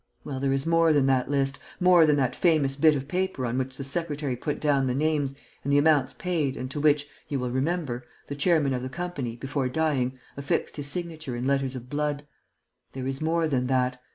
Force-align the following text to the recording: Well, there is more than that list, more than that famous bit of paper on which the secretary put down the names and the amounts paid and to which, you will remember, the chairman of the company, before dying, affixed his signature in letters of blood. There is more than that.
Well, 0.23 0.39
there 0.39 0.51
is 0.51 0.65
more 0.65 0.93
than 0.93 1.05
that 1.05 1.29
list, 1.29 1.59
more 1.79 2.07
than 2.07 2.15
that 2.15 2.35
famous 2.35 2.75
bit 2.75 2.95
of 2.95 3.07
paper 3.07 3.45
on 3.45 3.59
which 3.59 3.77
the 3.77 3.83
secretary 3.83 4.35
put 4.35 4.59
down 4.59 4.87
the 4.87 4.95
names 4.95 5.35
and 5.63 5.71
the 5.71 5.77
amounts 5.77 6.13
paid 6.13 6.57
and 6.57 6.71
to 6.71 6.79
which, 6.79 7.07
you 7.27 7.37
will 7.39 7.51
remember, 7.51 8.03
the 8.25 8.33
chairman 8.33 8.73
of 8.73 8.81
the 8.81 8.89
company, 8.89 9.35
before 9.35 9.69
dying, 9.69 10.17
affixed 10.35 10.77
his 10.77 10.87
signature 10.87 11.35
in 11.35 11.45
letters 11.45 11.75
of 11.75 11.87
blood. 11.87 12.25
There 12.93 13.05
is 13.05 13.21
more 13.21 13.47
than 13.47 13.67
that. 13.67 14.01